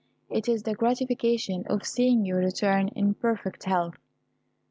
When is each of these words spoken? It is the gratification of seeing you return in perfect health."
It 0.31 0.49
is 0.49 0.63
the 0.63 0.73
gratification 0.73 1.63
of 1.67 1.85
seeing 1.85 2.25
you 2.25 2.35
return 2.37 2.87
in 2.87 3.13
perfect 3.13 3.65
health." 3.65 3.97